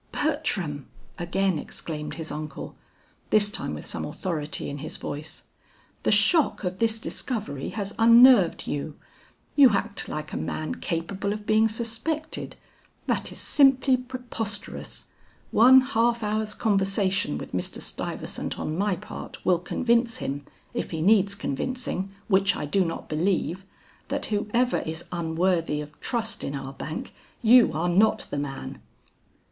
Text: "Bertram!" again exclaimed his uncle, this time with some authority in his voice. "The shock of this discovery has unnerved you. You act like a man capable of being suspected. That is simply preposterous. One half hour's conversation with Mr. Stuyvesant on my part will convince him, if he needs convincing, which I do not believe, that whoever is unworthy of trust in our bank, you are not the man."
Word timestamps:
"Bertram!" 0.11 0.87
again 1.19 1.59
exclaimed 1.59 2.15
his 2.15 2.31
uncle, 2.31 2.75
this 3.29 3.51
time 3.51 3.75
with 3.75 3.85
some 3.85 4.03
authority 4.03 4.67
in 4.67 4.79
his 4.79 4.97
voice. 4.97 5.43
"The 6.01 6.09
shock 6.11 6.63
of 6.63 6.79
this 6.79 6.99
discovery 6.99 7.69
has 7.69 7.93
unnerved 7.99 8.65
you. 8.65 8.95
You 9.55 9.69
act 9.73 10.09
like 10.09 10.33
a 10.33 10.37
man 10.37 10.73
capable 10.73 11.33
of 11.33 11.45
being 11.45 11.69
suspected. 11.69 12.55
That 13.05 13.31
is 13.31 13.37
simply 13.37 13.95
preposterous. 13.95 15.05
One 15.51 15.81
half 15.81 16.23
hour's 16.23 16.55
conversation 16.55 17.37
with 17.37 17.51
Mr. 17.51 17.79
Stuyvesant 17.79 18.57
on 18.57 18.75
my 18.75 18.95
part 18.95 19.45
will 19.45 19.59
convince 19.59 20.17
him, 20.17 20.45
if 20.73 20.89
he 20.89 21.03
needs 21.03 21.35
convincing, 21.35 22.09
which 22.27 22.55
I 22.55 22.65
do 22.65 22.83
not 22.83 23.07
believe, 23.07 23.65
that 24.07 24.25
whoever 24.25 24.79
is 24.79 25.05
unworthy 25.11 25.79
of 25.79 25.99
trust 25.99 26.43
in 26.43 26.55
our 26.55 26.73
bank, 26.73 27.13
you 27.43 27.71
are 27.73 27.87
not 27.87 28.25
the 28.31 28.39
man." 28.39 28.81